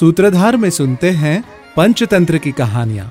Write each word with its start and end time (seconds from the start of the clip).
सूत्रधार 0.00 0.56
में 0.56 0.70
सुनते 0.70 1.10
हैं 1.10 1.40
पंचतंत्र 1.76 2.36
की 2.36 2.50
कहानियां। 2.50 3.06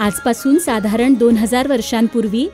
आजपासून 0.00 0.58
साधारण 0.58 1.14
दोन 1.14 1.36
हजार 1.36 1.68
वर्षांपूर्वी 1.68 2.48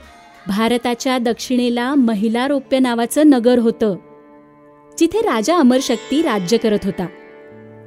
भारताच्या 0.46 1.19
दक्षिणेला 1.19 1.95
महिलारोप्य 1.95 2.79
नावाचं 2.79 3.27
नगर 3.27 3.59
होतं 3.59 3.97
जिथे 4.98 5.20
राजा 5.20 5.59
अमरशक्ती 5.59 6.23
राज्य 6.23 6.56
करत 6.56 6.79
होता. 6.84 7.06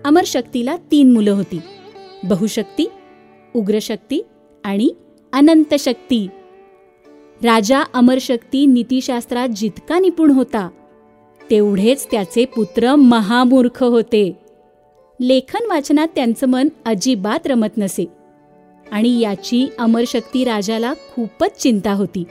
अमरशक्तीला 0.05 0.75
तीन 0.75 1.11
मुलं 1.13 1.31
होती. 1.31 1.59
बहुशक्ती 2.23 2.91
उग्रशक्ती 3.55 4.25
आणि 4.63 4.93
अनंतशक्ती 5.33 6.27
राजा 7.43 7.83
अमरशक्ती 7.93 8.65
नीतिशास्त्रात 8.65 9.49
जितका 9.49 9.99
निपुण 9.99 10.31
होता 10.31 10.69
तेवढेच 11.49 12.07
त्याचे 12.11 12.45
पुत्र 12.45 12.95
महामूर्ख 12.95 13.83
होते. 13.83 14.37
लेखन 15.19 15.65
वाचनात 15.69 16.07
त्यांचं 16.15 16.47
मन 16.47 16.69
अजिबात 16.85 17.47
रमत 17.47 17.77
नसे 17.77 18.05
आणि 18.91 19.19
याची 19.19 19.67
अमरशक्ती 19.79 20.43
राजाला 20.43 20.93
खूपच 20.93 21.61
चिंता 21.61 21.93
होती. 21.93 22.23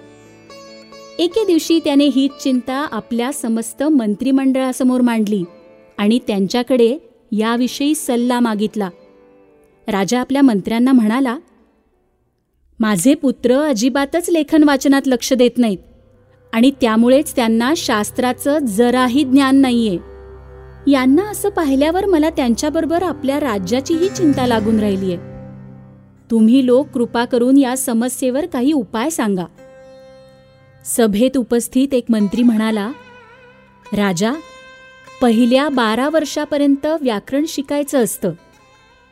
एके 1.18 1.44
दिवशी 1.46 1.80
त्याने 1.84 2.06
ही 2.06 2.28
चिंता 2.42 2.86
आपल्या 2.92 3.32
समस्त 3.32 3.82
मंत्रिमंडळासमोर 3.82 5.00
मांडली 5.00 5.44
आणि 5.98 6.18
त्यांच्याकडे 6.26 6.96
याविषयी 7.32 7.94
सल्ला 7.94 8.40
मागितला. 8.40 8.88
राजा 9.88 10.20
आपल्या 10.20 10.42
मंत्र्यांना 10.42 10.92
म्हणाला 10.92 11.38
माझे 12.80 13.14
पुत्र 13.14 13.62
अजिबातच 13.62 14.30
लेखन 14.30 14.64
वाचनात 14.64 15.02
लक्ष 15.06 15.32
देत 15.32 15.50
नाहीत 15.56 15.78
आणि 16.52 16.70
त्यामुळेच 16.80 17.36
त्यांना 17.36 17.74
शास्त्राचं 17.76 18.58
जराही 18.58 19.24
ज्ञान 19.24 19.56
नाहीये. 19.56 19.98
यांना 20.92 21.30
असं 21.30 21.48
पाहिल्यावर 21.48 22.06
मला 22.06 22.30
त्यांच्याबरोबर 22.30 23.02
आपल्या 23.02 23.40
राज्याचीही 23.40 24.08
चिंता 24.08 24.46
लागून 24.46 24.80
राहिलीये. 24.80 25.16
तुम्ही 26.30 26.66
लोक 26.66 26.88
कृपा 26.88 27.24
करून 27.24 27.56
या 27.56 27.76
समस्येवर 27.76 28.46
काही 28.46 28.72
उपाय 28.72 29.10
सांगा. 29.10 29.44
सभेत 30.84 31.36
उपस्थित 31.36 31.94
एक 31.94 32.04
मंत्री 32.08 32.42
म्हणाला 32.42 32.92
राजा 33.92 34.32
पहिल्या 35.22 35.68
बारा 35.68 36.08
वर्षापर्यंत 36.08 36.86
व्याकरण 36.86 37.44
शिकायचं 37.48 38.04
असतं. 38.04 38.30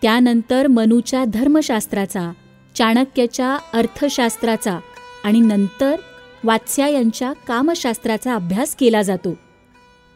त्यानंतर 0.03 0.67
मनूच्या 0.67 1.25
धर्मशास्त्राचा 1.25 2.33
चाणक्याच्या 2.79 3.59
अर्थशास्त्राचा 3.73 4.79
आणि 5.25 5.41
नंतर 5.41 5.97
वात्स्यायनच्या 6.45 7.33
कामशास्त्राचा 7.33 8.35
अभ्यास 8.35 8.75
केला 8.75 9.03
जातो. 9.03 9.35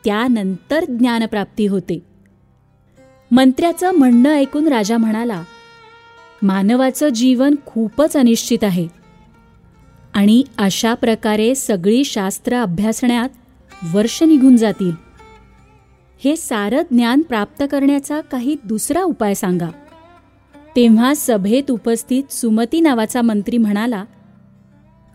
त्यानंतर 0.05 0.85
ज्ञानप्राप्ती 0.85 1.67
होते. 1.67 2.07
मंत्र्याचं 3.31 3.93
म्हणणं 3.93 4.31
ऐकून 4.31 4.69
राजा 4.69 4.97
म्हणाला 4.97 5.43
मानवाचं 6.43 7.09
जीवन 7.09 7.55
खूपच 7.67 8.17
अनिश्चित 8.17 8.65
आहे. 8.65 8.89
आणि 10.15 10.45
अशा 10.59 10.95
प्रकारे 10.95 11.55
सगळी 11.55 12.05
शास्त्र 12.05 12.57
अभ्यासण्यात 12.57 13.29
वर्ष 13.93 14.23
निघून 14.23 14.57
जातील. 14.57 14.93
हे 16.25 16.37
सारं 16.37 16.83
ज्ञान 16.91 17.23
प्राप्त 17.23 17.63
करण्याचा 17.71 18.21
काही 18.21 18.57
दुसरा 18.65 19.03
उपाय 19.03 19.35
सांगा. 19.35 19.69
तेव्हा 20.77 21.15
सभेत 21.15 21.71
उपस्थित 21.71 22.33
सुमती 22.33 22.81
नावाचा 22.81 23.23
मंत्री 23.23 23.59
म्हणाला 23.59 24.05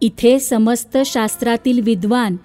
इथे 0.02 0.40
समस्त 0.40 0.98
शास्त्रातील 1.06 1.80
विद्वान 1.80 2.36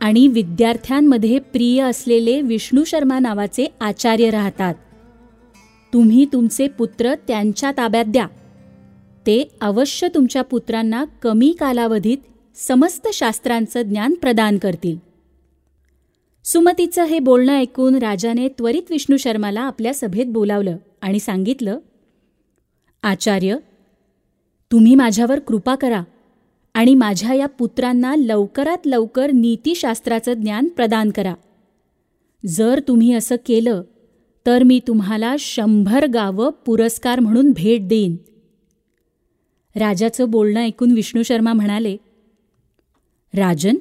आणि 0.00 0.28
विद्यार्थ्यांमध्ये 0.28 1.38
प्रिय 1.38 1.82
असलेले 1.82 2.40
विष्णू 2.40 2.84
शर्मा 2.84 3.18
नावाचे 3.18 3.72
आचार्य 3.80 4.30
राहतात. 4.30 4.74
तुम्ही 5.92 6.26
तुमचे 6.32 6.68
पुत्र 6.68 7.14
त्यांच्या 7.14 7.72
ताब्यात 7.72 8.04
द्या. 8.04 8.26
ते 9.26 9.50
अवश्य 9.60 10.08
तुमच्या 10.14 10.42
पुत्रांना 10.42 11.04
कमी 11.04 11.56
कालावधीत 11.60 12.18
समस्त 12.54 13.08
शास्त्रांचं 13.12 13.82
ज्ञान 13.82 14.14
प्रदान 14.14 14.58
करतील. 14.58 14.96
सुमतीचं 16.44 17.04
हे 17.04 17.18
बोलणं 17.18 17.52
ऐकून 17.52 17.94
राजाने 17.94 18.48
त्वरित 18.48 18.82
विष्णू 18.90 19.16
शर्माला 19.16 19.60
आपल्या 19.60 19.94
सभेत 19.94 20.26
बोलावलं 20.26 20.76
आणि 21.02 21.18
सांगितलं 21.18 21.78
आचार्य 23.02 23.56
तुम्ही 24.72 24.94
माझ्यावर 24.94 25.38
कृपा 25.38 25.74
करा 25.74 26.02
आणि 26.74 26.94
माझ्या 26.94 27.34
या 27.34 27.46
पुत्रांना 27.46 28.16
लवकरात 28.16 28.86
लवकर 28.86 29.30
नीतिशास्त्राचं 29.30 30.32
ज्ञान 30.32 30.68
प्रदान 30.68 31.10
करा. 31.10 31.34
जर 32.46 32.80
तुम्ही 32.88 33.14
असं 33.14 33.36
केलं 33.46 33.82
तर 34.46 34.62
मी 34.62 34.80
तुम्हाला 34.86 35.36
शंभर 35.38 36.06
गावं 36.06 36.50
पुरस्कार 36.50 37.20
म्हणून 37.20 37.52
भेट 37.52 37.88
देईन. 37.88 38.16
राजाचं 39.76 40.30
बोलणं 40.30 40.60
ऐकून 40.60 40.90
विष्णू 40.90 41.22
शर्मा 41.22 41.52
म्हणाले 41.52 41.96
राजन 43.34 43.74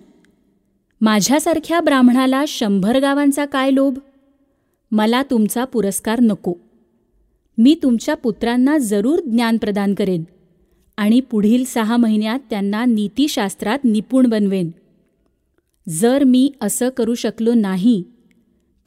माझ्यासारख्या 1.01 1.79
ब्राह्मणाला 1.79 2.43
शंभर 2.47 2.99
गावांचा 2.99 3.45
काय 3.45 3.71
लोभ? 3.71 3.97
मला 4.91 5.23
तुमचा 5.23 5.65
पुरस्कार 5.65 6.19
नको. 6.19 6.53
मी 7.57 7.75
तुमच्या 7.83 8.15
पुत्रांना 8.15 8.77
जरूर 8.77 9.19
ज्ञान 9.19 9.57
प्रदान 9.57 9.93
करेन 9.93 10.23
आणि 10.97 11.19
पुढील 11.19 11.65
सहा 11.65 11.97
महिन्यात 11.97 12.39
त्यांना 12.49 12.85
नीतिशास्त्रात 12.85 13.79
निपुण 13.83 14.25
बनवेन. 14.25 14.71
जर 15.89 16.23
मी 16.23 16.51
असं 16.61 16.89
करू 16.89 17.13
शकलो 17.13 17.53
नाही 17.53 18.03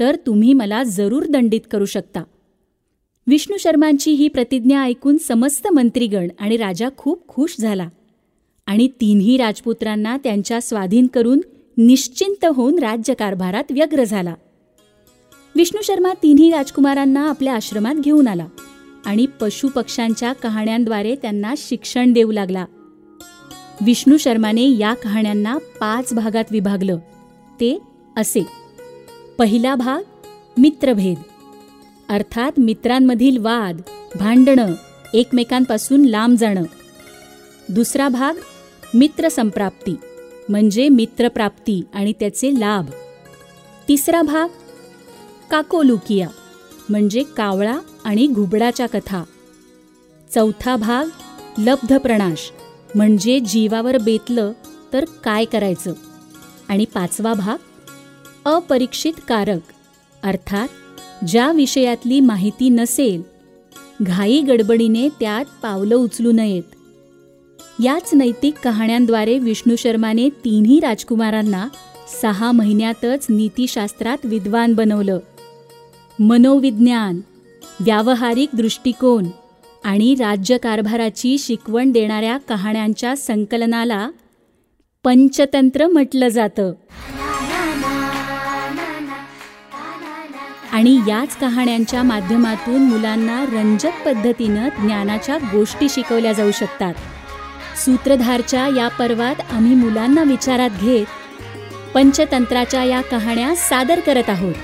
तर 0.00 0.16
तुम्ही 0.26 0.52
मला 0.52 0.82
जरूर 0.82 1.26
दंडित 1.26 1.60
करू 1.70 1.84
शकता. 1.84 2.22
विष्णू 3.26 3.56
शर्मांची 3.56 4.10
ही 4.10 4.28
प्रतिज्ञा 4.28 4.82
ऐकून 4.82 5.16
समस्त 5.16 5.68
मंत्रीगण 5.68 6.28
आणि 6.38 6.56
राजा 6.56 6.88
खूप 6.96 7.28
खुश 7.28 7.56
झाला 7.60 7.88
आणि 8.66 8.88
तिन्ही 8.88 9.36
राजपुत्रांना 9.36 10.16
त्यांच्या 10.16 10.60
स्वाधीन 10.60 11.06
करून 11.06 11.40
निश्चिंत 11.76 12.44
होऊन 12.44 12.78
राज्यकारभारात 12.78 13.64
व्यग्र 13.70 14.04
झाला. 14.04 14.34
विष्णू 15.54 15.82
शर्मा 15.82 16.12
तिन्ही 16.22 16.50
राजकुमारांना 16.50 17.28
आपल्या 17.28 17.54
आश्रमात 17.54 17.94
घेऊन 17.94 18.28
आला 18.28 18.46
आणि 19.06 19.26
पशुपक्ष्यांच्या 19.40 20.32
कहाण्यांद्वारे 20.32 21.14
त्यांना 21.14 21.54
शिक्षण 21.56 22.12
देऊ 22.12 22.32
लागला. 22.32 22.64
विष्णू 23.80 24.16
शर्माने 24.16 24.78
या 24.78 24.94
कहाण्यांना 24.94 25.58
पाच 25.58 26.14
भागात 26.14 26.44
विभागलं. 26.50 26.96
ते 27.60 27.78
असे. 28.16 28.46
पहिला 29.38 29.74
भाग 29.74 30.02
मित्रभेद. 30.58 31.22
अर्थात 32.08 32.52
मित्रांमधील 32.58 33.38
वाद 33.38 33.80
भांडणं 34.14 34.74
एकमेकांपासून 35.14 36.04
लांब 36.04 36.36
जाणं. 36.36 36.62
दुसरा 37.68 38.08
भाग 38.08 38.34
मित्रसंप्राप्ती 38.94 39.94
म्हणजे 40.48 40.88
मित्रप्राप्ती 40.88 41.82
आणि 41.94 42.12
त्याचे 42.12 42.60
लाभ. 42.60 42.86
तिसरा 43.88 44.22
भाग 44.22 44.48
काकोलुकिया 45.50 46.28
म्हणजे 46.88 47.22
कावळा 47.36 47.78
आणि 48.04 48.26
घुबडाच्या 48.26 48.86
कथा. 48.86 49.24
चौथा 50.34 50.76
भाग 50.76 51.06
लब्धप्रणाश 51.58 52.52
म्हणजे 52.94 53.40
जीवावर 53.40 53.98
बेतलं 53.98 54.52
तर 54.92 55.04
काय 55.24 55.44
करायचं? 55.44 55.92
आणि 56.68 56.84
पाचवा 56.84 57.34
भाग 57.34 57.58
अपरीक्षित 58.44 59.12
कारक 59.28 59.60
अर्थात 60.22 60.68
ज्या 61.28 61.52
विषयातली 61.52 62.20
माहिती 62.20 62.68
नसेल 62.68 63.22
घाई 64.02 64.40
गडबडीने 64.40 65.08
त्यात 65.08 65.44
पावलं 65.62 65.96
उचलू 65.96 66.32
नयेत. 66.32 66.62
याच 67.84 68.14
नैतिक 68.14 68.54
कहाण्यांद्वारे 68.64 69.38
विष्णू 69.38 69.76
शर्माने 69.76 70.28
तिन्ही 70.28 70.80
राजकुमारांना 70.80 71.68
सहा 72.22 72.52
महिन्यातच 72.52 73.26
नीतिशास्त्रात 73.30 74.18
विद्वान 74.24 74.74
बनवलं. 74.74 75.18
मनोविज्ञान 76.22 77.20
व्यावहारिक 77.80 78.48
दृष्टिकोन 78.52 79.26
आणि 79.84 80.14
राज्यकारभाराची 80.14 81.38
शिकवण 81.38 81.92
देणाऱ्या 81.92 82.38
कहाण्यांच्या 82.38 83.16
संकलनाला 83.16 84.10
पंचतंत्र 85.04 85.86
म्हटलं 85.86 86.28
जातं. 86.28 86.72
आणि 90.72 91.00
याच 91.08 91.36
कहाण्यांच्या 91.36 92.02
माध्यमातून 92.02 92.82
मुलांना 92.82 93.44
रंजक 93.44 94.06
पद्धतीनं 94.06 94.68
ज्ञानाच्या 94.68 95.36
गोष्टी 95.36 95.88
शिकवल्या 95.88 96.32
जाऊ 96.32 96.50
शकतात. 96.50 96.94
सूत्रधारच्या 97.84 98.68
या 98.76 98.88
पर्वात 98.88 99.34
आम्ही 99.50 99.74
मुलांना 99.74 100.22
विचारात 100.22 100.70
घेत 100.80 101.06
पंचतंत्राच्या 101.94 102.84
या 102.84 103.00
कहाण्या 103.00 103.56
सादर 103.56 104.00
करत 104.00 104.30
आहोत. 104.30 104.54